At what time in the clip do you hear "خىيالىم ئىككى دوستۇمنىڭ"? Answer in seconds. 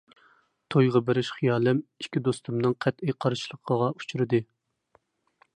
1.35-2.75